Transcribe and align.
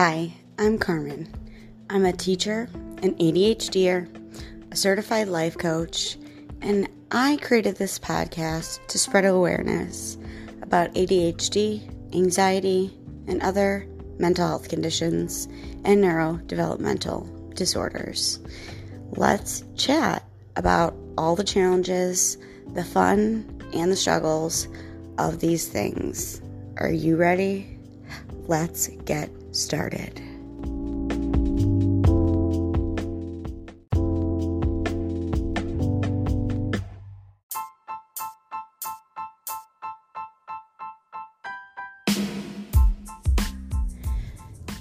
Hi, 0.00 0.32
I'm 0.60 0.78
Carmen. 0.78 1.26
I'm 1.90 2.04
a 2.04 2.12
teacher, 2.12 2.68
an 3.02 3.16
ADHDer, 3.16 4.70
a 4.70 4.76
certified 4.76 5.26
life 5.26 5.58
coach, 5.58 6.16
and 6.60 6.88
I 7.10 7.36
created 7.38 7.74
this 7.74 7.98
podcast 7.98 8.86
to 8.86 8.96
spread 8.96 9.24
awareness 9.24 10.16
about 10.62 10.94
ADHD, 10.94 12.14
anxiety, 12.14 12.96
and 13.26 13.42
other 13.42 13.88
mental 14.20 14.46
health 14.46 14.68
conditions 14.68 15.46
and 15.84 16.04
neurodevelopmental 16.04 17.56
disorders. 17.56 18.38
Let's 19.16 19.64
chat 19.74 20.22
about 20.54 20.94
all 21.16 21.34
the 21.34 21.42
challenges, 21.42 22.38
the 22.72 22.84
fun, 22.84 23.62
and 23.74 23.90
the 23.90 23.96
struggles 23.96 24.68
of 25.18 25.40
these 25.40 25.66
things. 25.66 26.40
Are 26.76 26.92
you 26.92 27.16
ready? 27.16 27.80
Let's 28.46 28.86
get 29.04 29.28
started. 29.52 30.22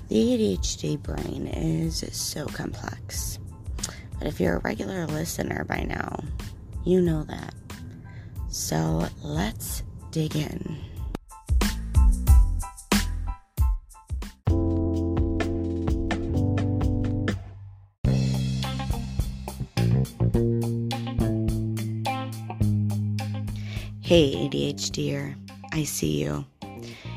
The 0.09 0.57
ADHD 0.57 1.02
brain 1.04 1.48
is 1.48 2.04
so 2.12 2.45
complex. 2.48 3.40
But 4.18 4.27
if 4.27 4.40
you're 4.40 4.55
a 4.55 4.59
regular 4.59 5.05
listener 5.05 5.65
by 5.65 5.84
now, 5.84 6.23
you 6.85 7.02
know 7.02 7.23
that. 7.23 7.54
So 8.49 9.07
let's 9.21 9.84
dig 10.12 10.35
in. 10.35 10.87
Hey, 24.08 24.48
ADHDer, 24.48 25.36
I 25.74 25.84
see 25.84 26.24
you. 26.24 26.46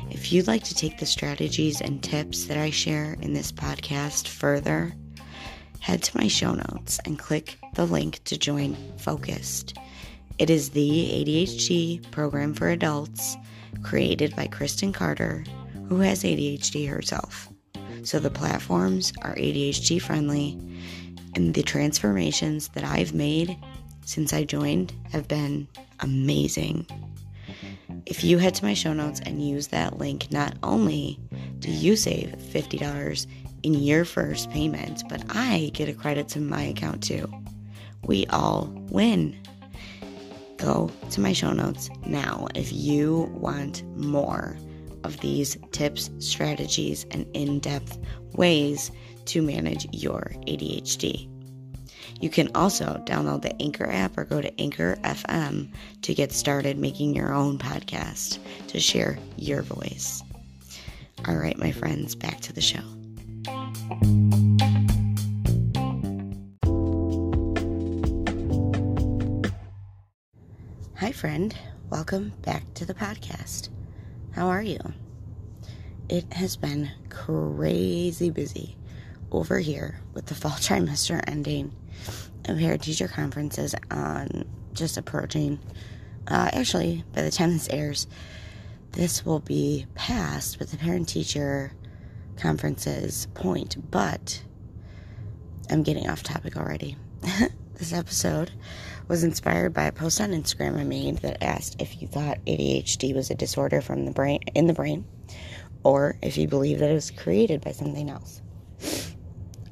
If 0.09 0.33
you'd 0.33 0.47
like 0.47 0.65
to 0.65 0.75
take 0.75 0.97
the 0.97 1.05
strategies 1.05 1.79
and 1.79 2.03
tips 2.03 2.43
that 2.47 2.57
I 2.57 2.69
share 2.69 3.15
in 3.21 3.31
this 3.31 3.49
podcast 3.49 4.27
further, 4.27 4.91
head 5.79 6.03
to 6.03 6.17
my 6.17 6.27
show 6.27 6.53
notes 6.53 6.99
and 7.05 7.17
click 7.17 7.57
the 7.75 7.85
link 7.85 8.21
to 8.25 8.37
join 8.37 8.75
Focused. 8.97 9.77
It 10.37 10.49
is 10.49 10.71
the 10.71 10.89
ADHD 11.13 12.11
program 12.11 12.53
for 12.53 12.67
adults 12.67 13.37
created 13.83 14.35
by 14.35 14.47
Kristen 14.47 14.91
Carder, 14.91 15.45
who 15.87 15.99
has 15.99 16.25
ADHD 16.25 16.89
herself. 16.89 17.47
So 18.03 18.19
the 18.19 18.29
platforms 18.29 19.13
are 19.21 19.35
ADHD 19.35 20.01
friendly, 20.01 20.59
and 21.35 21.53
the 21.53 21.63
transformations 21.63 22.67
that 22.73 22.83
I've 22.83 23.13
made 23.13 23.55
since 24.05 24.33
I 24.33 24.43
joined 24.43 24.93
have 25.11 25.27
been 25.27 25.67
amazing. 25.99 26.85
If 28.05 28.23
you 28.23 28.37
head 28.37 28.55
to 28.55 28.65
my 28.65 28.73
show 28.73 28.93
notes 28.93 29.21
and 29.25 29.47
use 29.47 29.67
that 29.67 29.97
link, 29.97 30.31
not 30.31 30.57
only 30.63 31.19
do 31.59 31.69
you 31.69 31.95
save 31.95 32.35
$50 32.37 33.27
in 33.63 33.73
your 33.75 34.05
first 34.05 34.49
payment, 34.51 35.03
but 35.07 35.23
I 35.29 35.71
get 35.73 35.89
a 35.89 35.93
credit 35.93 36.27
to 36.29 36.39
my 36.39 36.63
account 36.63 37.03
too. 37.03 37.31
We 38.05 38.25
all 38.27 38.69
win. 38.89 39.37
Go 40.57 40.91
to 41.11 41.21
my 41.21 41.33
show 41.33 41.51
notes 41.51 41.89
now 42.05 42.47
if 42.55 42.71
you 42.71 43.31
want 43.33 43.83
more 43.97 44.57
of 45.03 45.19
these 45.21 45.57
tips, 45.71 46.09
strategies, 46.19 47.05
and 47.11 47.25
in 47.33 47.59
depth 47.59 47.97
ways 48.33 48.91
to 49.25 49.41
manage 49.41 49.87
your 49.91 50.31
ADHD. 50.47 51.30
You 52.19 52.29
can 52.29 52.49
also 52.55 53.01
download 53.05 53.41
the 53.41 53.59
Anchor 53.61 53.89
app 53.89 54.17
or 54.17 54.25
go 54.25 54.41
to 54.41 54.61
Anchor 54.61 54.97
FM 55.03 55.71
to 56.01 56.13
get 56.13 56.31
started 56.31 56.77
making 56.77 57.15
your 57.15 57.33
own 57.33 57.57
podcast 57.57 58.39
to 58.67 58.79
share 58.79 59.17
your 59.37 59.61
voice. 59.61 60.23
All 61.27 61.35
right, 61.35 61.57
my 61.57 61.71
friends, 61.71 62.15
back 62.15 62.41
to 62.41 62.53
the 62.53 62.61
show. 62.61 62.81
Hi, 70.97 71.11
friend. 71.11 71.55
Welcome 71.89 72.31
back 72.43 72.63
to 72.75 72.85
the 72.85 72.93
podcast. 72.93 73.69
How 74.31 74.47
are 74.47 74.61
you? 74.61 74.79
It 76.09 76.31
has 76.33 76.55
been 76.55 76.91
crazy 77.09 78.29
busy 78.29 78.77
over 79.31 79.59
here 79.59 79.99
with 80.13 80.27
the 80.27 80.35
fall 80.35 80.51
trimester 80.59 81.23
ending 81.27 81.73
parent 82.43 82.83
teacher 82.83 83.07
conferences 83.07 83.75
on 83.89 84.45
just 84.73 84.97
approaching. 84.97 85.59
Uh, 86.27 86.49
actually, 86.53 87.03
by 87.13 87.21
the 87.21 87.31
time 87.31 87.53
this 87.53 87.69
airs, 87.69 88.07
this 88.91 89.25
will 89.25 89.39
be 89.39 89.85
past 89.95 90.59
with 90.59 90.71
the 90.71 90.77
parent 90.77 91.07
teacher 91.07 91.73
conferences 92.37 93.27
point, 93.33 93.77
but 93.91 94.43
I'm 95.69 95.83
getting 95.83 96.09
off 96.09 96.23
topic 96.23 96.57
already. 96.57 96.97
this 97.75 97.93
episode 97.93 98.51
was 99.07 99.23
inspired 99.23 99.73
by 99.73 99.83
a 99.83 99.91
post 99.91 100.19
on 100.21 100.31
Instagram 100.31 100.77
I 100.77 100.83
made 100.83 101.17
that 101.19 101.43
asked 101.43 101.81
if 101.81 102.01
you 102.01 102.07
thought 102.07 102.43
ADHD 102.45 103.15
was 103.15 103.29
a 103.29 103.35
disorder 103.35 103.81
from 103.81 104.05
the 104.05 104.11
brain 104.11 104.39
in 104.53 104.67
the 104.67 104.73
brain 104.73 105.05
or 105.83 106.17
if 106.21 106.37
you 106.37 106.47
believe 106.47 106.79
that 106.79 106.91
it 106.91 106.93
was 106.93 107.11
created 107.11 107.61
by 107.61 107.71
something 107.71 108.09
else. 108.09 108.41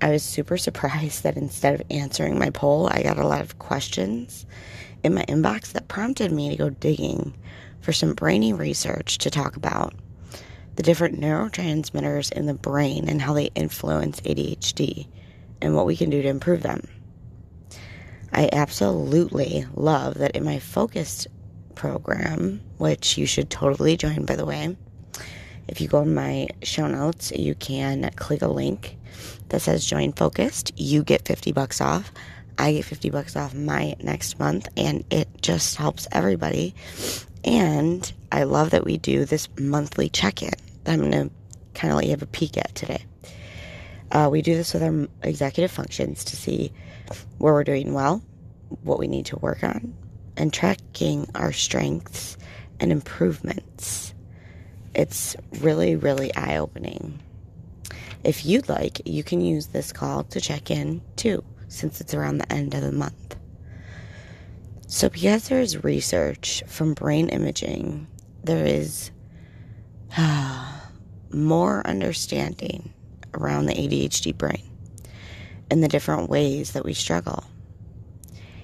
I 0.01 0.11
was 0.11 0.23
super 0.23 0.57
surprised 0.57 1.23
that 1.23 1.37
instead 1.37 1.75
of 1.75 1.87
answering 1.89 2.39
my 2.39 2.49
poll, 2.49 2.87
I 2.87 3.03
got 3.03 3.17
a 3.17 3.27
lot 3.27 3.41
of 3.41 3.59
questions 3.59 4.45
in 5.03 5.13
my 5.13 5.23
inbox 5.25 5.71
that 5.71 5.87
prompted 5.87 6.31
me 6.31 6.49
to 6.49 6.55
go 6.55 6.69
digging 6.69 7.33
for 7.81 7.93
some 7.93 8.13
brainy 8.13 8.53
research 8.53 9.17
to 9.19 9.29
talk 9.29 9.55
about 9.55 9.93
the 10.75 10.83
different 10.83 11.19
neurotransmitters 11.19 12.31
in 12.31 12.45
the 12.45 12.53
brain 12.53 13.09
and 13.09 13.21
how 13.21 13.33
they 13.33 13.49
influence 13.55 14.21
ADHD 14.21 15.07
and 15.61 15.75
what 15.75 15.85
we 15.85 15.97
can 15.97 16.09
do 16.09 16.21
to 16.21 16.27
improve 16.27 16.63
them. 16.63 16.87
I 18.31 18.49
absolutely 18.51 19.66
love 19.73 20.16
that 20.16 20.35
in 20.35 20.45
my 20.45 20.59
focused 20.59 21.27
program, 21.75 22.61
which 22.77 23.17
you 23.17 23.25
should 23.25 23.49
totally 23.49 23.97
join, 23.97 24.25
by 24.25 24.35
the 24.35 24.45
way. 24.45 24.77
If 25.67 25.81
you 25.81 25.87
go 25.87 26.01
in 26.01 26.13
my 26.13 26.47
show 26.63 26.87
notes, 26.87 27.31
you 27.31 27.55
can 27.55 28.09
click 28.16 28.41
a 28.41 28.47
link 28.47 28.97
that 29.50 29.62
says 29.62 29.86
join 29.86 30.14
focused. 30.14 30.72
You 30.78 31.03
get 31.03 31.28
50 31.28 31.52
bucks 31.52 31.81
off. 31.81 32.12
I 32.58 32.74
get 32.74 32.86
50 32.86 33.09
bucks 33.09 33.36
off 33.36 33.53
my 33.53 33.96
next 34.02 34.38
month, 34.38 34.68
and 34.75 35.06
it 35.09 35.30
just 35.42 35.78
helps 35.78 36.08
everybody. 36.12 36.75
And 37.44 38.12
I 38.31 38.44
love 38.44 38.72
that 38.72 38.84
we 38.84 38.97
do 38.97 39.25
this 39.25 39.47
monthly 39.58 40.09
check 40.09 40.44
in 40.44 40.52
that 40.84 40.94
I'm 40.94 41.00
going 41.00 41.30
to 41.30 41.31
kind 41.74 41.92
of 41.92 41.97
let 41.97 42.06
you 42.06 42.12
have 42.12 42.22
a 42.22 42.28
peek 42.28 42.58
at 42.58 42.75
today. 42.75 43.06
Uh, 44.12 44.28
we 44.31 44.42
do 44.42 44.56
this 44.56 44.74
with 44.74 44.84
our 44.84 45.08
executive 45.24 45.72
functions 45.72 46.24
to 46.26 46.36
see 46.36 46.74
where 47.38 47.53
we're 47.53 47.64
doing 47.64 47.94
well, 47.94 48.22
what 48.84 49.00
we 49.00 49.08
need 49.08 49.28
to 49.28 49.38
work 49.38 49.64
on, 49.64 49.94
and 50.36 50.52
tracking 50.52 51.30
our 51.36 51.52
strengths 51.52 52.38
and 52.80 52.91
improvements. 52.91 54.14
It's 54.96 55.36
really, 55.59 55.96
really 55.96 56.34
eye 56.36 56.58
opening. 56.58 57.20
If 58.24 58.46
you'd 58.46 58.68
like, 58.68 59.02
you 59.06 59.24
can 59.24 59.41
use 59.41 59.68
this 59.68 59.94
call 59.94 60.24
to 60.25 60.41
check 60.41 60.69
in 60.69 61.02
too, 61.16 61.44
since 61.68 62.02
it's 62.02 62.13
around 62.13 62.40
the 62.40 62.52
end 62.52 62.74
of 62.74 62.81
the 62.81 62.91
month. 62.91 63.35
So, 64.88 65.09
because 65.09 65.47
there's 65.47 65.84
research 65.84 66.63
from 66.68 66.94
brain 66.94 67.29
imaging, 67.29 68.08
there 68.44 68.66
is 68.66 69.11
uh, 70.17 70.79
more 71.32 71.85
understanding 71.85 72.93
around 73.35 73.67
the 73.67 73.73
ADHD 73.73 74.35
brain 74.38 74.64
and 75.70 75.84
the 75.84 75.88
different 75.88 76.29
ways 76.29 76.72
that 76.72 76.84
we 76.84 76.93
struggle. 76.93 77.43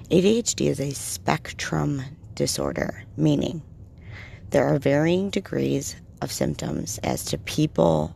ADHD 0.10 0.68
is 0.68 0.80
a 0.80 0.92
spectrum 0.92 2.02
disorder, 2.34 3.04
meaning 3.18 3.62
there 4.50 4.66
are 4.66 4.80
varying 4.80 5.30
degrees 5.30 5.96
of 6.22 6.32
symptoms 6.32 7.00
as 7.04 7.24
to 7.26 7.38
people 7.38 8.16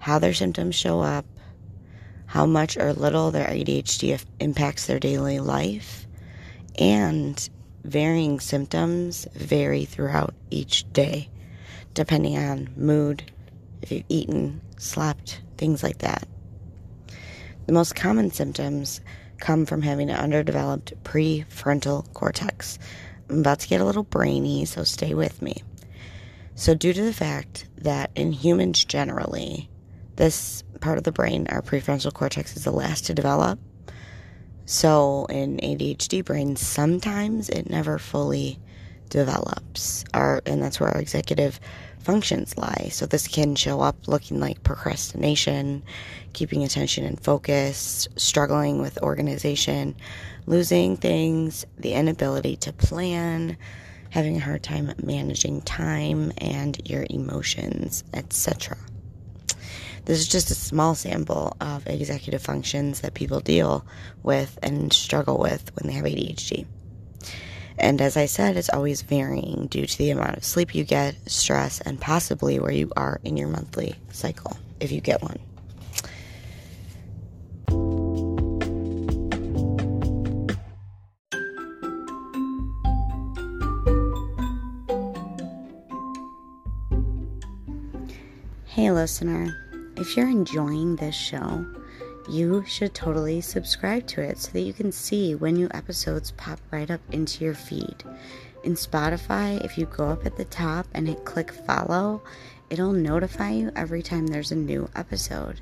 how 0.00 0.18
their 0.18 0.34
symptoms 0.34 0.74
show 0.74 1.00
up, 1.00 1.24
how 2.26 2.46
much 2.46 2.76
or 2.76 2.92
little 2.92 3.30
their 3.30 3.46
ADHD 3.46 4.24
impacts 4.40 4.86
their 4.86 4.98
daily 4.98 5.38
life, 5.38 6.06
and 6.78 7.48
varying 7.84 8.40
symptoms 8.40 9.26
vary 9.34 9.84
throughout 9.84 10.34
each 10.50 10.90
day, 10.92 11.28
depending 11.94 12.36
on 12.36 12.70
mood, 12.76 13.30
if 13.82 13.92
you've 13.92 14.04
eaten, 14.08 14.60
slept, 14.78 15.42
things 15.56 15.82
like 15.82 15.98
that. 15.98 16.26
The 17.66 17.72
most 17.72 17.94
common 17.94 18.30
symptoms 18.30 19.00
come 19.38 19.66
from 19.66 19.82
having 19.82 20.10
an 20.10 20.16
underdeveloped 20.16 20.92
prefrontal 21.04 22.12
cortex. 22.14 22.78
I'm 23.28 23.40
about 23.40 23.60
to 23.60 23.68
get 23.68 23.80
a 23.80 23.84
little 23.84 24.02
brainy, 24.02 24.64
so 24.64 24.84
stay 24.84 25.14
with 25.14 25.40
me. 25.40 25.62
So, 26.54 26.74
due 26.74 26.92
to 26.92 27.02
the 27.02 27.12
fact 27.12 27.66
that 27.78 28.10
in 28.14 28.32
humans 28.32 28.84
generally, 28.84 29.69
This 30.20 30.62
part 30.80 30.98
of 30.98 31.04
the 31.04 31.12
brain, 31.12 31.46
our 31.48 31.62
prefrontal 31.62 32.12
cortex, 32.12 32.54
is 32.54 32.64
the 32.64 32.70
last 32.70 33.06
to 33.06 33.14
develop. 33.14 33.58
So 34.66 35.24
in 35.30 35.56
ADHD 35.56 36.22
brains, 36.22 36.60
sometimes 36.60 37.48
it 37.48 37.70
never 37.70 37.98
fully 37.98 38.58
develops. 39.08 40.04
Our 40.12 40.42
and 40.44 40.62
that's 40.62 40.78
where 40.78 40.90
our 40.90 41.00
executive 41.00 41.58
functions 42.00 42.58
lie. 42.58 42.88
So 42.92 43.06
this 43.06 43.28
can 43.28 43.54
show 43.54 43.80
up 43.80 44.08
looking 44.08 44.40
like 44.40 44.62
procrastination, 44.62 45.82
keeping 46.34 46.64
attention 46.64 47.06
and 47.06 47.18
focus, 47.18 48.06
struggling 48.16 48.82
with 48.82 49.02
organization, 49.02 49.96
losing 50.44 50.98
things, 50.98 51.64
the 51.78 51.94
inability 51.94 52.56
to 52.56 52.74
plan, 52.74 53.56
having 54.10 54.36
a 54.36 54.40
hard 54.40 54.62
time 54.62 54.92
managing 55.02 55.62
time 55.62 56.30
and 56.36 56.78
your 56.86 57.06
emotions, 57.08 58.04
etc. 58.12 58.76
This 60.10 60.18
is 60.18 60.26
just 60.26 60.50
a 60.50 60.56
small 60.56 60.96
sample 60.96 61.56
of 61.60 61.86
executive 61.86 62.42
functions 62.42 63.02
that 63.02 63.14
people 63.14 63.38
deal 63.38 63.86
with 64.24 64.58
and 64.60 64.92
struggle 64.92 65.38
with 65.38 65.70
when 65.76 65.86
they 65.86 65.92
have 65.92 66.04
ADHD. 66.04 66.66
And 67.78 68.00
as 68.00 68.16
I 68.16 68.26
said, 68.26 68.56
it's 68.56 68.70
always 68.70 69.02
varying 69.02 69.68
due 69.70 69.86
to 69.86 69.98
the 69.98 70.10
amount 70.10 70.36
of 70.36 70.42
sleep 70.42 70.74
you 70.74 70.82
get, 70.82 71.14
stress, 71.30 71.80
and 71.82 72.00
possibly 72.00 72.58
where 72.58 72.72
you 72.72 72.90
are 72.96 73.20
in 73.22 73.36
your 73.36 73.46
monthly 73.46 73.94
cycle, 74.10 74.56
if 74.80 74.90
you 74.90 75.00
get 75.00 75.22
one. 75.22 75.38
Hey, 88.66 88.90
listener. 88.90 89.69
If 90.00 90.16
you're 90.16 90.30
enjoying 90.30 90.96
this 90.96 91.14
show, 91.14 91.66
you 92.26 92.64
should 92.66 92.94
totally 92.94 93.42
subscribe 93.42 94.06
to 94.06 94.22
it 94.22 94.38
so 94.38 94.50
that 94.52 94.62
you 94.62 94.72
can 94.72 94.92
see 94.92 95.34
when 95.34 95.52
new 95.52 95.68
episodes 95.72 96.30
pop 96.38 96.58
right 96.70 96.90
up 96.90 97.02
into 97.12 97.44
your 97.44 97.52
feed. 97.52 98.02
In 98.64 98.76
Spotify, 98.76 99.62
if 99.62 99.76
you 99.76 99.84
go 99.84 100.08
up 100.08 100.24
at 100.24 100.38
the 100.38 100.46
top 100.46 100.86
and 100.94 101.06
hit 101.06 101.26
click 101.26 101.52
follow, 101.52 102.22
it'll 102.70 102.94
notify 102.94 103.50
you 103.50 103.72
every 103.76 104.02
time 104.02 104.26
there's 104.26 104.52
a 104.52 104.56
new 104.56 104.88
episode. 104.96 105.60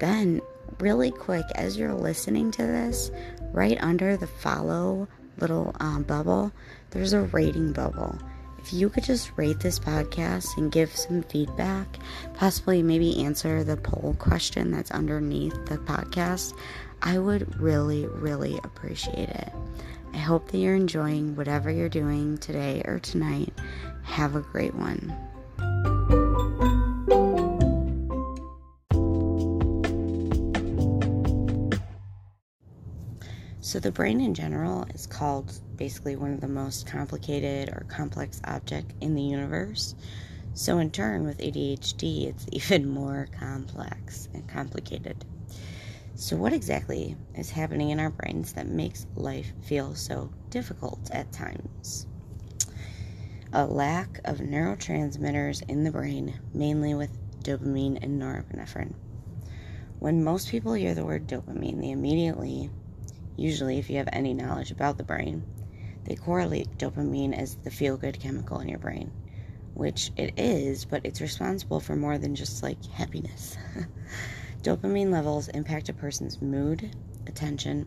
Then, 0.00 0.40
really 0.78 1.10
quick, 1.10 1.44
as 1.54 1.76
you're 1.76 1.92
listening 1.92 2.52
to 2.52 2.62
this, 2.62 3.10
right 3.52 3.76
under 3.82 4.16
the 4.16 4.26
follow 4.26 5.06
little 5.36 5.76
um, 5.80 6.02
bubble, 6.04 6.50
there's 6.92 7.12
a 7.12 7.20
rating 7.20 7.74
bubble 7.74 8.18
if 8.66 8.72
you 8.72 8.88
could 8.88 9.04
just 9.04 9.30
rate 9.36 9.60
this 9.60 9.78
podcast 9.78 10.56
and 10.56 10.72
give 10.72 10.90
some 10.90 11.22
feedback, 11.22 11.86
possibly 12.34 12.82
maybe 12.82 13.22
answer 13.22 13.62
the 13.62 13.76
poll 13.76 14.16
question 14.18 14.72
that's 14.72 14.90
underneath 14.90 15.54
the 15.66 15.78
podcast, 15.78 16.52
I 17.00 17.20
would 17.20 17.60
really, 17.60 18.06
really 18.06 18.58
appreciate 18.64 19.28
it. 19.28 19.52
I 20.12 20.16
hope 20.16 20.50
that 20.50 20.58
you're 20.58 20.74
enjoying 20.74 21.36
whatever 21.36 21.70
you're 21.70 21.88
doing 21.88 22.38
today 22.38 22.82
or 22.84 22.98
tonight. 22.98 23.52
Have 24.02 24.34
a 24.34 24.40
great 24.40 24.74
one. 24.74 25.16
So, 33.76 33.80
the 33.80 33.92
brain 33.92 34.22
in 34.22 34.32
general 34.32 34.86
is 34.94 35.06
called 35.06 35.52
basically 35.76 36.16
one 36.16 36.32
of 36.32 36.40
the 36.40 36.48
most 36.48 36.86
complicated 36.86 37.68
or 37.68 37.84
complex 37.90 38.40
object 38.44 38.94
in 39.02 39.14
the 39.14 39.20
universe. 39.20 39.94
So, 40.54 40.78
in 40.78 40.90
turn, 40.90 41.26
with 41.26 41.36
ADHD, 41.36 42.26
it's 42.26 42.46
even 42.52 42.88
more 42.88 43.28
complex 43.38 44.30
and 44.32 44.48
complicated. 44.48 45.26
So, 46.14 46.38
what 46.38 46.54
exactly 46.54 47.16
is 47.34 47.50
happening 47.50 47.90
in 47.90 48.00
our 48.00 48.08
brains 48.08 48.54
that 48.54 48.66
makes 48.66 49.06
life 49.14 49.52
feel 49.60 49.94
so 49.94 50.30
difficult 50.48 51.10
at 51.12 51.30
times? 51.30 52.06
A 53.52 53.66
lack 53.66 54.22
of 54.24 54.38
neurotransmitters 54.38 55.68
in 55.68 55.84
the 55.84 55.92
brain, 55.92 56.40
mainly 56.54 56.94
with 56.94 57.10
dopamine 57.42 58.02
and 58.02 58.18
norepinephrine. 58.18 58.94
When 59.98 60.24
most 60.24 60.48
people 60.48 60.72
hear 60.72 60.94
the 60.94 61.04
word 61.04 61.26
dopamine, 61.26 61.82
they 61.82 61.90
immediately 61.90 62.70
Usually, 63.36 63.78
if 63.78 63.90
you 63.90 63.98
have 63.98 64.08
any 64.12 64.32
knowledge 64.32 64.70
about 64.70 64.96
the 64.96 65.04
brain, 65.04 65.42
they 66.04 66.14
correlate 66.14 66.78
dopamine 66.78 67.36
as 67.36 67.56
the 67.56 67.70
feel 67.70 67.96
good 67.96 68.18
chemical 68.18 68.60
in 68.60 68.68
your 68.68 68.78
brain, 68.78 69.10
which 69.74 70.10
it 70.16 70.38
is, 70.38 70.84
but 70.84 71.04
it's 71.04 71.20
responsible 71.20 71.80
for 71.80 71.96
more 71.96 72.16
than 72.16 72.34
just 72.34 72.62
like 72.62 72.84
happiness. 72.86 73.58
dopamine 74.62 75.10
levels 75.10 75.48
impact 75.48 75.88
a 75.88 75.92
person's 75.92 76.40
mood, 76.40 76.96
attention, 77.26 77.86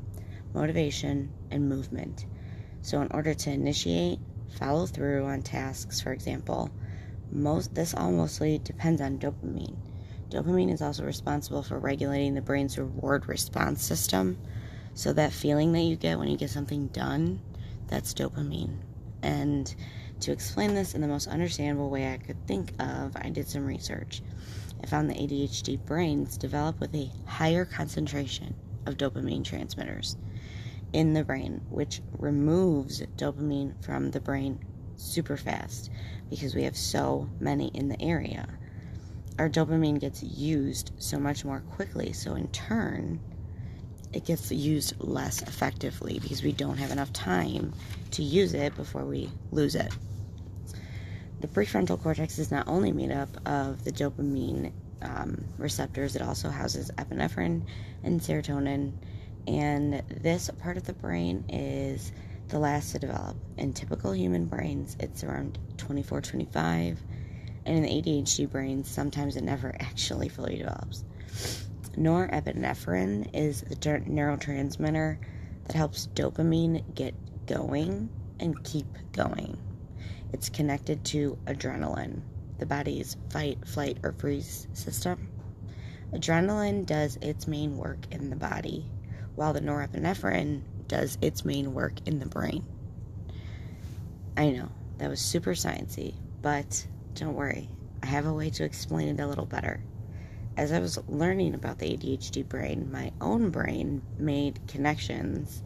motivation, 0.53 1.31
and 1.49 1.67
movement. 1.67 2.25
So, 2.81 3.01
in 3.01 3.07
order 3.11 3.33
to 3.33 3.51
initiate, 3.51 4.19
follow 4.57 4.85
through 4.85 5.25
on 5.25 5.41
tasks, 5.41 6.01
for 6.01 6.11
example, 6.11 6.69
most 7.31 7.73
this 7.73 7.93
all 7.93 8.11
mostly 8.11 8.59
depends 8.59 9.01
on 9.01 9.19
dopamine. 9.19 9.75
Dopamine 10.29 10.71
is 10.71 10.81
also 10.81 11.03
responsible 11.05 11.63
for 11.63 11.79
regulating 11.79 12.35
the 12.35 12.41
brain's 12.41 12.77
reward 12.77 13.27
response 13.27 13.83
system, 13.83 14.37
so 14.99 15.13
that 15.13 15.31
feeling 15.31 15.71
that 15.71 15.83
you 15.83 15.95
get 15.95 16.19
when 16.19 16.27
you 16.27 16.35
get 16.35 16.49
something 16.49 16.87
done, 16.87 17.39
that's 17.87 18.13
dopamine. 18.13 18.75
And 19.23 19.73
to 20.19 20.33
explain 20.33 20.73
this 20.75 20.93
in 20.93 20.99
the 20.99 21.07
most 21.07 21.29
understandable 21.29 21.89
way 21.89 22.11
I 22.11 22.17
could 22.17 22.45
think 22.47 22.73
of, 22.81 23.15
I 23.15 23.29
did 23.29 23.47
some 23.47 23.65
research. 23.65 24.21
I 24.83 24.87
found 24.87 25.09
that 25.09 25.15
ADHD 25.15 25.85
brains 25.85 26.35
develop 26.35 26.81
with 26.81 26.93
a 26.93 27.09
higher 27.25 27.63
concentration 27.63 28.53
of 28.85 28.97
dopamine 28.97 29.45
transmitters 29.45 30.17
in 30.91 31.13
the 31.13 31.23
brain, 31.23 31.61
which 31.69 32.01
removes 32.17 33.01
dopamine 33.15 33.81
from 33.81 34.11
the 34.11 34.19
brain 34.19 34.59
super 34.97 35.37
fast 35.37 35.91
because 36.29 36.53
we 36.53 36.63
have 36.63 36.75
so 36.75 37.29
many 37.39 37.69
in 37.69 37.87
the 37.87 38.01
area. 38.01 38.49
Our 39.39 39.47
dopamine 39.47 40.01
gets 40.01 40.21
used 40.21 40.91
so 40.97 41.17
much 41.17 41.45
more 41.45 41.61
quickly, 41.61 42.11
so 42.11 42.35
in 42.35 42.49
turn, 42.49 43.21
it 44.13 44.25
gets 44.25 44.51
used 44.51 44.93
less 44.99 45.41
effectively 45.41 46.19
because 46.19 46.43
we 46.43 46.51
don't 46.51 46.77
have 46.77 46.91
enough 46.91 47.13
time 47.13 47.73
to 48.11 48.23
use 48.23 48.53
it 48.53 48.75
before 48.75 49.05
we 49.05 49.29
lose 49.51 49.75
it. 49.75 49.91
The 51.41 51.47
prefrontal 51.47 52.01
cortex 52.01 52.37
is 52.39 52.51
not 52.51 52.67
only 52.67 52.91
made 52.91 53.11
up 53.11 53.29
of 53.47 53.83
the 53.83 53.91
dopamine 53.91 54.71
um, 55.01 55.45
receptors, 55.57 56.15
it 56.15 56.21
also 56.21 56.49
houses 56.49 56.91
epinephrine 56.97 57.63
and 58.03 58.19
serotonin. 58.19 58.93
And 59.47 60.03
this 60.21 60.49
part 60.59 60.77
of 60.77 60.85
the 60.85 60.93
brain 60.93 61.45
is 61.47 62.11
the 62.49 62.59
last 62.59 62.91
to 62.91 62.99
develop. 62.99 63.37
In 63.57 63.73
typical 63.73 64.13
human 64.13 64.45
brains, 64.45 64.97
it's 64.99 65.23
around 65.23 65.57
24 65.77 66.21
25. 66.21 66.99
And 67.65 67.85
in 67.85 68.03
ADHD 68.03 68.49
brains, 68.49 68.89
sometimes 68.89 69.37
it 69.37 69.43
never 69.43 69.73
actually 69.79 70.29
fully 70.29 70.57
develops. 70.57 71.03
Norepinephrine 71.99 73.29
is 73.33 73.59
the 73.63 73.75
neurotransmitter 73.75 75.17
that 75.65 75.75
helps 75.75 76.07
dopamine 76.15 76.95
get 76.95 77.13
going 77.45 78.09
and 78.39 78.63
keep 78.63 78.85
going. 79.11 79.57
It's 80.31 80.47
connected 80.47 81.03
to 81.05 81.37
adrenaline, 81.45 82.21
the 82.57 82.65
body's 82.65 83.17
fight, 83.31 83.67
flight, 83.67 83.97
or 84.01 84.13
freeze 84.13 84.69
system. 84.71 85.27
Adrenaline 86.13 86.85
does 86.85 87.17
its 87.21 87.47
main 87.47 87.75
work 87.75 87.99
in 88.11 88.29
the 88.29 88.37
body, 88.37 88.85
while 89.35 89.51
the 89.51 89.59
norepinephrine 89.59 90.61
does 90.87 91.17
its 91.21 91.43
main 91.43 91.73
work 91.73 92.07
in 92.07 92.19
the 92.19 92.25
brain. 92.25 92.65
I 94.37 94.51
know, 94.51 94.69
that 94.99 95.09
was 95.09 95.19
super 95.19 95.51
sciencey, 95.51 96.13
but 96.41 96.87
don't 97.15 97.35
worry, 97.35 97.67
I 98.01 98.05
have 98.05 98.25
a 98.25 98.33
way 98.33 98.51
to 98.51 98.63
explain 98.63 99.09
it 99.09 99.19
a 99.19 99.27
little 99.27 99.45
better 99.45 99.81
as 100.59 100.73
I 100.73 100.79
was 100.79 100.99
learning 101.07 101.55
about 101.55 101.79
the 101.79 101.95
ADHD 101.95 102.45
brain, 102.45 102.91
my 102.91 103.13
own 103.21 103.49
brain 103.49 104.01
made 104.17 104.59
connections, 104.67 105.63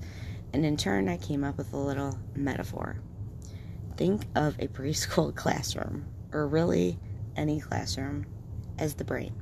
and 0.53 0.63
in 0.63 0.77
turn, 0.77 1.09
I 1.09 1.17
came 1.17 1.43
up 1.43 1.57
with 1.57 1.73
a 1.73 1.77
little 1.77 2.19
metaphor. 2.35 2.97
Think 3.97 4.27
of 4.35 4.55
a 4.59 4.67
preschool 4.67 5.33
classroom, 5.35 6.05
or 6.31 6.45
really 6.45 6.99
any 7.35 7.59
classroom, 7.59 8.27
as 8.77 8.93
the 8.93 9.03
brain. 9.03 9.33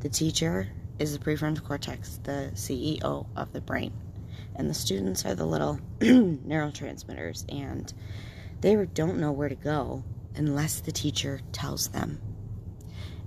The 0.00 0.08
teacher 0.08 0.66
is 0.98 1.16
the 1.16 1.24
prefrontal 1.24 1.62
cortex, 1.62 2.18
the 2.24 2.50
CEO 2.54 3.24
of 3.36 3.52
the 3.52 3.60
brain, 3.60 3.92
and 4.56 4.68
the 4.68 4.74
students 4.74 5.24
are 5.24 5.36
the 5.36 5.46
little 5.46 5.78
neurotransmitters, 6.00 7.44
and 7.48 7.94
they 8.62 8.74
don't 8.84 9.20
know 9.20 9.30
where 9.30 9.48
to 9.48 9.54
go 9.54 10.02
unless 10.34 10.80
the 10.80 10.90
teacher 10.90 11.40
tells 11.52 11.86
them 11.90 12.20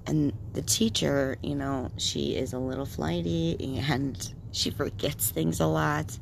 and 0.10 0.34
the 0.53 0.62
teacher, 0.62 1.38
you 1.41 1.56
know, 1.56 1.91
she 1.98 2.36
is 2.36 2.53
a 2.53 2.60
little 2.60 2.86
flighty 2.86 3.56
and 3.86 4.34
she 4.51 4.72
forgets 4.72 5.29
things 5.29 5.60
a 5.60 5.68
lot. 5.68 6.18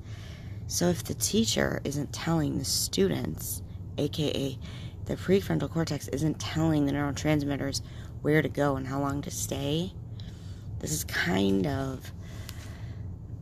So 0.68 0.88
if 0.88 1.04
the 1.04 1.14
teacher 1.14 1.82
isn't 1.84 2.12
telling 2.12 2.58
the 2.58 2.66
students, 2.66 3.62
aka 3.98 4.58
the 5.06 5.16
prefrontal 5.16 5.72
cortex 5.72 6.10
isn't 6.10 6.40
telling 6.40 6.86
the 6.86 6.92
neurotransmitters 6.92 7.82
where 8.22 8.42
to 8.42 8.50
go 8.50 8.76
and 8.76 8.86
how 8.86 9.00
long 9.00 9.22
to 9.22 9.32
stay, 9.32 9.94
this 10.80 10.92
is 10.92 11.06
kind 11.06 11.66
of 11.66 12.12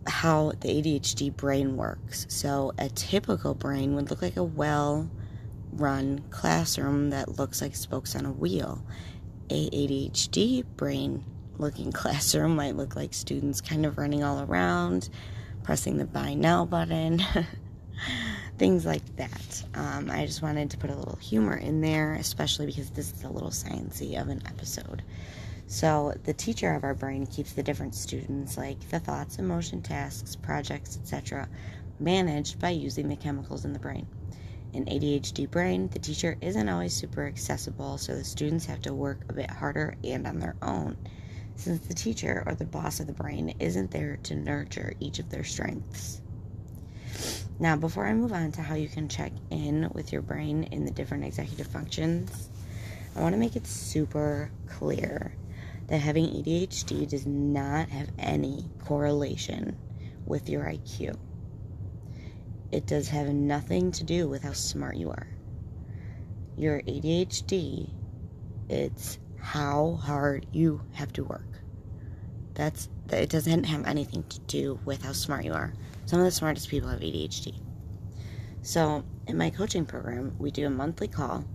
how 0.08 0.51
the 0.60 0.68
ADHD 0.68 1.36
brain 1.36 1.75
works. 1.75 2.27
So, 2.30 2.72
a 2.77 2.89
typical 2.89 3.56
brain 3.56 3.96
would 3.96 4.12
look 4.12 4.22
like 4.22 4.38
a 4.38 4.44
well 4.44 5.10
run 5.74 6.24
classroom 6.30 7.10
that 7.10 7.38
looks 7.39 7.62
like 7.62 7.75
spokes 7.75 8.15
on 8.15 8.25
a 8.25 8.32
wheel. 8.32 8.84
A 9.50 9.70
ADHD 9.70 10.66
brain 10.75 11.24
looking 11.58 11.92
classroom 11.94 12.56
might 12.56 12.75
look 12.75 12.96
like 12.96 13.14
students 13.14 13.62
kind 13.62 13.86
of 13.86 13.98
running 13.98 14.24
all 14.24 14.42
around, 14.42 15.10
pressing 15.64 15.98
the 15.98 16.06
buy 16.06 16.34
now 16.34 16.66
button, 16.66 17.22
things 18.58 18.86
like 18.86 19.16
that. 19.18 19.64
Um, 19.75 20.10
I 20.10 20.25
just 20.25 20.42
wanted 20.42 20.72
to 20.72 20.78
put 20.78 20.90
a 20.90 20.96
little 20.96 21.18
humor 21.18 21.56
in 21.56 21.82
there, 21.82 22.16
especially 22.16 22.66
because 22.66 22.90
this 22.92 23.14
is 23.14 23.24
a 23.24 23.30
little 23.30 23.52
sciencey 23.52 24.20
of 24.20 24.30
an 24.30 24.42
episode. 24.48 25.04
So 25.68 26.14
the 26.24 26.34
teacher 26.34 26.74
of 26.74 26.84
our 26.84 26.94
brain 26.94 27.25
keeps 27.25 27.54
the 27.54 27.64
different 27.64 27.96
students, 27.96 28.58
like 28.58 28.90
the 28.90 29.00
thoughts, 29.00 29.40
emotion, 29.40 29.82
tasks, 29.82 30.36
projects, 30.36 30.98
etc., 30.98 31.50
managed 32.00 32.60
by 32.60 32.70
using 32.70 33.10
the 33.10 33.16
chemicals 33.16 33.66
in 33.66 33.74
the 33.74 33.80
brain. 33.80 34.08
In 34.75 34.84
ADHD 34.88 35.50
brain, 35.50 35.88
the 35.88 36.00
teacher 36.00 36.38
isn't 36.41 36.67
always 36.67 36.94
super 36.94 37.25
accessible, 37.25 37.98
so 37.98 38.13
the 38.13 38.25
students 38.25 38.65
have 38.65 38.82
to 38.82 38.94
work 38.94 39.22
a 39.29 39.34
bit 39.34 39.50
harder 39.50 39.96
and 40.03 40.27
on 40.27 40.38
their 40.39 40.58
own, 40.62 40.98
since 41.55 41.88
the 41.88 41.94
teacher 41.94 42.44
or 42.46 42.55
the 42.55 42.65
boss 42.65 43.00
of 43.00 43.08
the 43.08 43.13
brain 43.13 43.55
isn't 43.60 43.91
there 43.91 44.17
to 44.24 44.36
nurture 44.36 44.91
each 45.00 45.20
of 45.20 45.29
their 45.29 45.46
strengths. 45.46 46.22
Now, 47.58 47.77
before 47.77 48.05
I 48.05 48.13
move 48.13 48.34
on 48.34 48.51
to 48.51 48.62
how 48.62 48.75
you 48.75 48.89
can 48.89 49.08
check 49.08 49.32
in 49.50 49.89
with 49.94 50.12
your 50.12 50.22
brain 50.22 50.63
in 50.63 50.84
the 50.84 50.91
different 50.91 51.24
executive 51.24 51.67
functions, 51.67 52.50
I 53.15 53.22
want 53.22 53.32
to 53.32 53.39
make 53.39 53.55
it 53.55 53.65
super 53.65 54.51
clear 54.67 55.34
that 55.88 56.00
having 56.00 56.25
ADHD 56.25 57.08
does 57.08 57.25
not 57.25 57.88
have 57.88 58.10
any 58.20 58.65
correlation 58.84 59.77
with 60.25 60.50
your 60.50 60.65
IQ. 60.65 61.17
It 62.72 62.88
does 62.88 63.07
have 63.10 63.27
nothing 63.27 63.91
to 63.93 64.03
do 64.03 64.27
with 64.27 64.43
how 64.43 64.53
smart 64.53 64.98
you 64.98 65.10
are. 65.10 65.27
Your 66.57 66.81
ADHD, 66.81 67.89
it's 68.69 69.19
how 69.39 70.00
hard 70.01 70.45
you 70.51 70.81
have 70.93 71.13
to 71.13 71.24
work. 71.24 71.48
That's 72.53 72.89
it 73.12 73.29
doesn't 73.29 73.65
have 73.65 73.86
anything 73.86 74.24
to 74.24 74.39
do 74.41 74.79
with 74.86 75.03
how 75.03 75.12
smart 75.12 75.45
you 75.45 75.53
are. 75.53 75.74
Some 76.05 76.19
of 76.19 76.25
the 76.25 76.31
smartest 76.31 76.69
people 76.69 76.89
have 76.89 77.01
ADHD. 77.01 77.55
So, 78.62 79.03
in 79.27 79.38
my 79.38 79.51
coaching 79.51 79.86
program, 79.86 80.36
we 80.39 80.50
do 80.50 80.65
a 80.65 80.72
monthly 80.72 81.07
call 81.07 81.45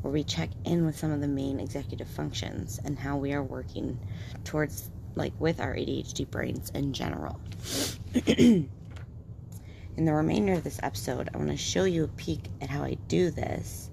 where 0.00 0.12
we 0.12 0.24
check 0.24 0.50
in 0.64 0.86
with 0.86 0.98
some 0.98 1.10
of 1.10 1.20
the 1.20 1.28
main 1.28 1.60
executive 1.60 2.08
functions 2.08 2.80
and 2.84 2.98
how 2.98 3.18
we 3.18 3.34
are 3.34 3.42
working 3.42 3.98
towards, 4.44 4.90
like, 5.14 5.32
with 5.38 5.60
our 5.60 5.74
ADHD 5.74 6.30
brains 6.30 6.70
in 6.70 6.94
general. 6.94 7.38
in 9.96 10.04
the 10.04 10.12
remainder 10.12 10.54
of 10.54 10.64
this 10.64 10.80
episode, 10.82 11.28
I 11.32 11.38
want 11.38 11.50
to 11.50 11.56
show 11.56 11.84
you 11.84 12.04
a 12.04 12.08
peek 12.08 12.48
at 12.60 12.68
how 12.68 12.82
I 12.82 12.94
do 13.06 13.30
this, 13.30 13.90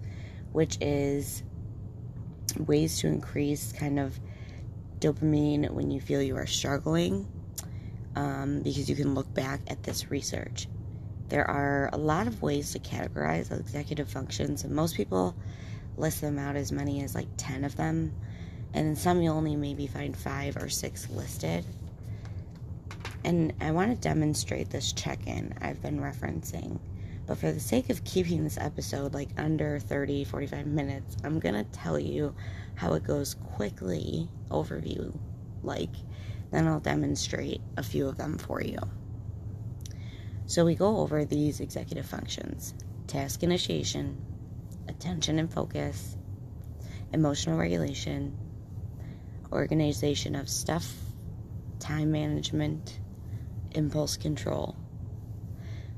which 0.51 0.77
is 0.81 1.43
ways 2.57 2.99
to 2.99 3.07
increase 3.07 3.71
kind 3.71 3.99
of 3.99 4.19
dopamine 4.99 5.69
when 5.71 5.91
you 5.91 6.01
feel 6.01 6.21
you 6.21 6.37
are 6.37 6.47
struggling, 6.47 7.27
um, 8.15 8.61
because 8.61 8.89
you 8.89 8.95
can 8.95 9.13
look 9.13 9.31
back 9.33 9.61
at 9.67 9.83
this 9.83 10.09
research. 10.09 10.67
There 11.29 11.49
are 11.49 11.89
a 11.93 11.97
lot 11.97 12.27
of 12.27 12.41
ways 12.41 12.71
to 12.73 12.79
categorize 12.79 13.57
executive 13.57 14.09
functions, 14.09 14.63
and 14.63 14.73
most 14.73 14.95
people 14.95 15.35
list 15.97 16.21
them 16.21 16.39
out 16.39 16.55
as 16.55 16.71
many 16.71 17.03
as 17.03 17.13
like 17.15 17.27
10 17.37 17.63
of 17.63 17.75
them, 17.75 18.13
and 18.73 18.87
then 18.87 18.95
some 18.95 19.21
you'll 19.21 19.37
only 19.37 19.55
maybe 19.55 19.87
find 19.87 20.17
five 20.17 20.57
or 20.57 20.67
six 20.67 21.09
listed. 21.11 21.63
And 23.23 23.53
I 23.61 23.71
want 23.71 23.91
to 23.91 23.97
demonstrate 23.97 24.69
this 24.69 24.93
check 24.93 25.27
in 25.27 25.53
I've 25.61 25.81
been 25.81 25.99
referencing. 25.99 26.79
But 27.27 27.37
for 27.37 27.51
the 27.51 27.59
sake 27.59 27.89
of 27.89 28.03
keeping 28.03 28.43
this 28.43 28.57
episode 28.57 29.13
like 29.13 29.29
under 29.37 29.79
30, 29.79 30.23
45 30.23 30.65
minutes, 30.65 31.17
I'm 31.23 31.39
going 31.39 31.55
to 31.55 31.63
tell 31.71 31.99
you 31.99 32.35
how 32.75 32.93
it 32.93 33.03
goes 33.03 33.35
quickly, 33.35 34.27
overview, 34.49 35.15
like, 35.63 35.93
then 36.51 36.67
I'll 36.67 36.79
demonstrate 36.79 37.61
a 37.77 37.83
few 37.83 38.07
of 38.07 38.17
them 38.17 38.37
for 38.37 38.61
you. 38.61 38.79
So 40.45 40.65
we 40.65 40.75
go 40.75 40.97
over 40.97 41.23
these 41.23 41.59
executive 41.59 42.05
functions 42.05 42.73
task 43.07 43.43
initiation, 43.43 44.17
attention 44.87 45.37
and 45.37 45.51
focus, 45.51 46.17
emotional 47.13 47.57
regulation, 47.57 48.37
organization 49.51 50.35
of 50.35 50.49
stuff, 50.49 50.93
time 51.79 52.11
management, 52.11 52.99
impulse 53.73 54.17
control. 54.17 54.75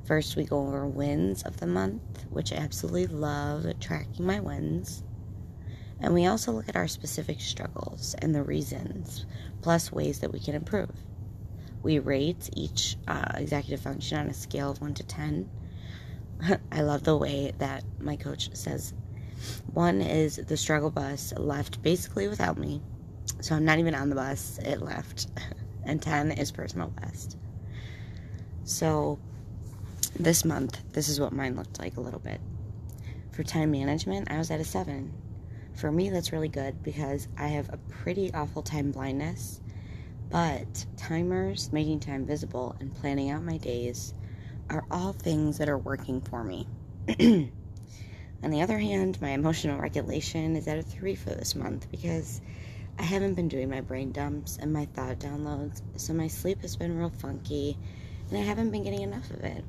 First, 0.06 0.36
we 0.36 0.44
go 0.44 0.68
over 0.68 0.88
wins 0.88 1.44
of 1.44 1.58
the 1.58 1.68
month, 1.68 2.26
which 2.30 2.52
I 2.52 2.58
absolutely 2.58 3.08
love 3.08 3.66
tracking 3.80 4.26
my 4.26 4.40
wins. 4.40 5.04
And 6.00 6.14
we 6.14 6.26
also 6.26 6.52
look 6.52 6.68
at 6.68 6.76
our 6.76 6.88
specific 6.88 7.40
struggles 7.40 8.16
and 8.20 8.36
the 8.36 8.44
reasons, 8.44 9.26
plus 9.62 9.92
ways 9.92 10.20
that 10.20 10.34
we 10.34 10.40
can 10.40 10.56
improve. 10.56 10.92
We 11.82 12.00
rate 12.00 12.50
each 12.54 12.98
uh, 13.08 13.32
executive 13.36 13.82
function 13.82 14.18
on 14.18 14.28
a 14.28 14.34
scale 14.34 14.72
of 14.72 14.82
1 14.82 14.94
to 14.96 15.04
10 15.04 15.50
I 16.72 16.82
love 16.82 17.04
the 17.04 17.18
way 17.18 17.54
that 17.60 17.84
my 18.00 18.16
coach 18.16 18.50
says 18.54 18.94
one 19.74 20.02
is 20.02 20.38
the 20.38 20.58
struggle 20.58 20.90
bus 20.90 21.34
left 21.38 21.82
basically 21.82 22.28
without 22.28 22.58
me. 22.58 22.82
So 23.42 23.56
I'm 23.56 23.66
not 23.66 23.80
even 23.80 23.96
on 23.96 24.10
the 24.10 24.16
bus, 24.16 24.60
it 24.60 24.82
left. 24.82 25.28
and 25.86 26.02
10 26.02 26.32
is 26.32 26.52
personal 26.52 26.88
best. 26.88 27.38
So 28.66 29.20
this 30.18 30.46
month, 30.46 30.80
this 30.94 31.10
is 31.10 31.20
what 31.20 31.34
mine 31.34 31.56
looked 31.56 31.80
like 31.80 31.98
a 31.98 32.02
little 32.02 32.20
bit. 32.20 32.40
For 33.32 33.44
time 33.44 33.72
management, 33.72 34.32
I 34.32 34.38
was 34.38 34.52
at 34.52 34.60
a 34.60 34.64
7. 34.64 35.12
For 35.74 35.92
me, 35.92 36.10
that's 36.10 36.32
really 36.32 36.50
good 36.50 36.84
because 36.84 37.28
I 37.38 37.48
have 37.48 37.74
a 37.74 37.78
pretty 37.78 38.34
awful 38.34 38.62
time 38.62 38.92
blindness. 38.92 39.60
But 40.30 40.86
timers, 40.98 41.72
making 41.74 42.00
time 42.00 42.26
visible, 42.26 42.76
and 42.80 42.94
planning 42.96 43.32
out 43.32 43.44
my 43.44 43.58
days 43.58 44.14
are 44.70 44.86
all 44.90 45.14
things 45.14 45.58
that 45.58 45.68
are 45.68 45.78
working 45.78 46.22
for 46.22 46.44
me. 46.44 46.68
On 47.20 48.50
the 48.50 48.62
other 48.62 48.78
hand, 48.78 49.22
my 49.22 49.32
emotional 49.32 49.80
regulation 49.80 50.56
is 50.56 50.68
at 50.68 50.78
a 50.78 50.84
three 50.84 51.16
for 51.16 51.32
this 51.32 51.56
month 51.56 51.90
because 51.92 52.40
I 52.98 53.04
haven't 53.04 53.34
been 53.34 53.48
doing 53.48 53.70
my 53.70 53.82
brain 53.82 54.12
dumps 54.12 54.58
and 54.62 54.72
my 54.72 54.86
thought 54.86 55.20
downloads, 55.20 55.82
so 55.96 56.14
my 56.14 56.28
sleep 56.28 56.62
has 56.62 56.76
been 56.76 56.98
real 56.98 57.10
funky 57.10 57.78
and 58.34 58.42
I 58.42 58.46
haven't 58.46 58.72
been 58.72 58.84
getting 58.84 59.04
enough 59.04 59.30
of 59.30 59.44
it. 59.44 59.64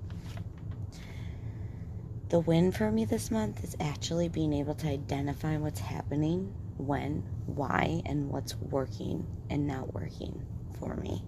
The 2.31 2.41
win 2.41 2.73
for 2.73 2.91
me 2.91 3.05
this 3.05 3.31
month 3.31 3.63
is 3.63 3.77
actually 3.79 4.31
being 4.31 4.55
able 4.55 4.75
to 4.77 4.89
identify 4.89 5.59
what's 5.59 5.81
happening, 5.81 6.51
when, 6.79 7.23
why, 7.45 8.01
and 8.07 8.31
what's 8.31 8.57
working 8.57 9.27
and 9.51 9.67
not 9.67 9.93
working 9.93 10.47
for 10.81 10.97
me. 10.97 11.23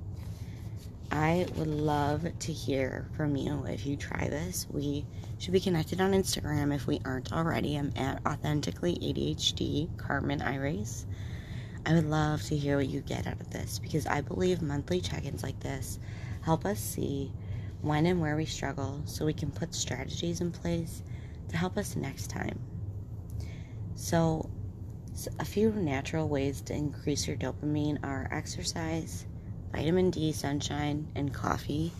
I 1.12 1.46
would 1.56 1.68
love 1.68 2.26
to 2.38 2.52
hear 2.52 3.06
from 3.18 3.36
you 3.36 3.66
if 3.66 3.84
you 3.84 3.98
try 3.98 4.28
this. 4.30 4.66
We 4.70 5.04
should 5.36 5.52
be 5.52 5.60
connected 5.60 6.00
on 6.00 6.12
Instagram 6.12 6.74
if 6.74 6.86
we 6.86 7.02
aren't 7.04 7.34
already. 7.34 7.76
I'm 7.76 7.92
at 7.96 8.24
Authentically 8.26 8.94
ADHD 8.94 9.94
Carmen 9.98 10.40
Iris. 10.40 11.04
I 11.84 11.92
would 11.92 12.08
love 12.08 12.42
to 12.44 12.56
hear 12.56 12.78
what 12.78 12.88
you 12.88 13.02
get 13.02 13.26
out 13.26 13.42
of 13.42 13.50
this 13.50 13.78
because 13.78 14.06
I 14.06 14.22
believe 14.22 14.62
monthly 14.62 15.02
check 15.02 15.26
ins 15.26 15.42
like 15.42 15.60
this 15.60 15.98
help 16.46 16.64
us 16.64 16.78
see 16.78 17.32
when 17.82 18.06
and 18.06 18.20
where 18.20 18.36
we 18.36 18.44
struggle 18.44 19.02
so 19.04 19.26
we 19.26 19.32
can 19.34 19.50
put 19.50 19.74
strategies 19.74 20.40
in 20.40 20.52
place 20.52 21.02
to 21.48 21.56
help 21.56 21.76
us 21.76 21.96
next 21.96 22.30
time. 22.30 22.56
So, 23.96 24.48
a 25.40 25.44
few 25.44 25.72
natural 25.72 26.28
ways 26.28 26.60
to 26.62 26.72
increase 26.74 27.26
your 27.26 27.36
dopamine 27.36 27.98
are 28.04 28.28
exercise 28.30 29.26
vitamin 29.72 30.10
D, 30.10 30.30
sunshine, 30.30 31.08
and 31.16 31.34
coffee. 31.34 31.92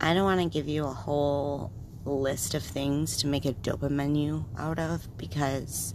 I 0.00 0.12
don't 0.12 0.24
want 0.24 0.40
to 0.40 0.48
give 0.48 0.66
you 0.66 0.84
a 0.84 0.92
whole 0.92 1.70
list 2.04 2.54
of 2.54 2.64
things 2.64 3.18
to 3.18 3.28
make 3.28 3.44
a 3.44 3.52
dopamine 3.52 3.92
menu 3.92 4.44
out 4.58 4.80
of 4.80 5.16
because 5.16 5.94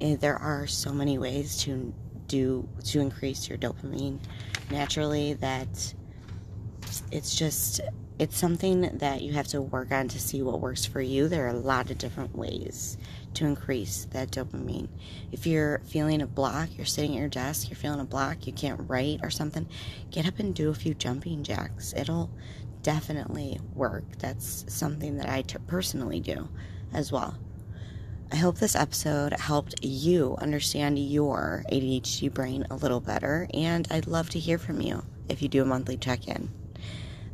eh, 0.00 0.16
there 0.16 0.36
are 0.36 0.66
so 0.66 0.90
many 0.90 1.18
ways 1.18 1.58
to 1.64 1.92
do 2.28 2.66
to 2.84 3.00
increase 3.00 3.46
your 3.46 3.58
dopamine 3.58 4.18
naturally 4.70 5.34
that 5.34 5.94
it's 7.12 7.34
just 7.34 7.80
it's 8.18 8.38
something 8.38 8.82
that 8.98 9.22
you 9.22 9.32
have 9.32 9.48
to 9.48 9.60
work 9.60 9.90
on 9.90 10.08
to 10.08 10.20
see 10.20 10.42
what 10.42 10.60
works 10.60 10.84
for 10.84 11.00
you. 11.00 11.28
There 11.28 11.46
are 11.46 11.50
a 11.50 11.54
lot 11.54 11.90
of 11.90 11.98
different 11.98 12.36
ways 12.36 12.96
to 13.34 13.46
increase 13.46 14.06
that 14.12 14.30
dopamine. 14.30 14.88
If 15.32 15.46
you're 15.46 15.80
feeling 15.86 16.22
a 16.22 16.26
block, 16.26 16.68
you're 16.76 16.86
sitting 16.86 17.12
at 17.12 17.18
your 17.18 17.28
desk, 17.28 17.68
you're 17.68 17.76
feeling 17.76 18.00
a 18.00 18.04
block, 18.04 18.46
you 18.46 18.52
can't 18.52 18.80
write 18.88 19.20
or 19.22 19.30
something, 19.30 19.66
get 20.10 20.26
up 20.26 20.38
and 20.38 20.54
do 20.54 20.70
a 20.70 20.74
few 20.74 20.94
jumping 20.94 21.42
jacks. 21.42 21.94
It'll 21.96 22.30
definitely 22.82 23.58
work. 23.74 24.04
That's 24.18 24.64
something 24.68 25.16
that 25.16 25.28
I 25.28 25.42
t- 25.42 25.58
personally 25.66 26.20
do 26.20 26.48
as 26.92 27.10
well. 27.10 27.36
I 28.30 28.36
hope 28.36 28.58
this 28.58 28.76
episode 28.76 29.32
helped 29.34 29.84
you 29.84 30.36
understand 30.38 30.98
your 30.98 31.64
ADHD 31.70 32.32
brain 32.32 32.66
a 32.70 32.76
little 32.76 33.00
better, 33.00 33.48
and 33.52 33.86
I'd 33.90 34.06
love 34.06 34.30
to 34.30 34.38
hear 34.38 34.58
from 34.58 34.80
you 34.80 35.04
if 35.28 35.42
you 35.42 35.48
do 35.48 35.62
a 35.62 35.66
monthly 35.66 35.96
check 35.96 36.28
in. 36.28 36.61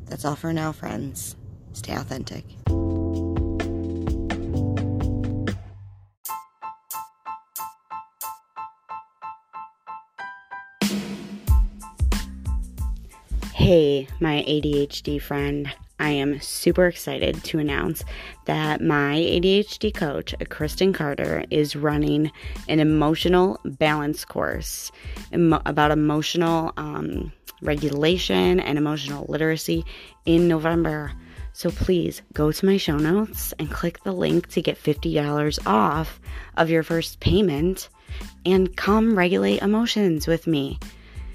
That's 0.09 0.25
all 0.25 0.37
for 0.37 0.53
now, 0.53 0.73
friends. 0.73 1.37
Stay 1.73 1.95
authentic. 1.95 2.45
Hey, 13.55 14.09
my 14.19 14.45
ADHD 14.49 15.21
friend. 15.21 15.71
I 15.99 16.11
am 16.11 16.41
super 16.41 16.87
excited 16.87 17.43
to 17.45 17.59
announce 17.59 18.05
that 18.45 18.81
my 18.81 19.17
ADHD 19.17 19.93
coach, 19.93 20.35
Kristen 20.49 20.93
Carder, 20.93 21.45
is 21.51 21.75
running 21.75 22.31
an 22.69 22.79
emotional 22.79 23.59
balance 23.65 24.25
course 24.25 24.93
about 25.33 25.91
emotional 25.91 26.73
um, 26.77 27.33
regulation 27.63 28.61
and 28.61 28.79
emotional 28.79 29.27
literacy 29.29 29.85
in 30.25 30.47
November. 30.47 31.13
So 31.53 31.71
please 31.71 32.23
go 32.33 32.53
to 32.53 32.67
my 32.67 32.77
show 32.77 32.97
notes 32.97 33.53
and 33.59 33.69
click 33.69 34.05
the 34.05 34.13
link 34.13 34.49
to 34.51 34.63
get 34.63 34.81
$50 34.81 35.67
off 35.67 36.21
of 36.57 36.71
your 36.71 36.85
first 36.85 37.19
payment 37.19 37.89
and 38.47 38.77
come 38.77 39.19
regulate 39.19 39.63
emotions 39.63 40.29
with 40.29 40.47
me. 40.47 40.79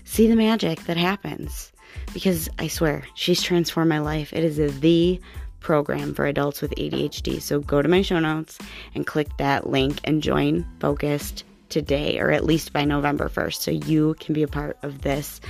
See 0.05 0.27
the 0.27 0.38
magic 0.38 0.84
that 0.86 0.96
happens 0.96 1.73
because 2.13 2.50
I 2.59 2.67
swear 2.67 3.03
she's 3.15 3.41
transformed 3.41 3.89
my 3.89 4.00
life. 4.00 4.33
It 4.33 4.43
is 4.43 4.79
the 4.79 5.19
program 5.59 6.13
for 6.13 6.25
adults 6.25 6.62
with 6.62 6.75
ADHD. 6.75 7.41
So 7.41 7.59
go 7.59 7.81
to 7.81 7.88
my 7.88 8.01
show 8.01 8.19
notes 8.19 8.59
and 8.93 9.07
click 9.07 9.29
that 9.38 9.69
link 9.69 10.00
and 10.03 10.21
join 10.21 10.65
Focused 10.79 11.43
today, 11.69 12.19
or 12.19 12.29
at 12.31 12.43
least 12.43 12.73
by 12.73 12.85
November 12.85 13.29
1st, 13.29 13.55
so 13.55 13.71
you 13.71 14.15
can 14.19 14.33
be 14.33 14.43
a 14.43 14.47
part 14.47 14.77
of 14.83 15.01
this 15.01 15.41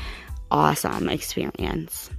awesome 0.52 1.10
experience. 1.10 2.10